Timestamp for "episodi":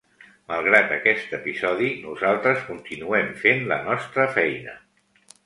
1.37-1.89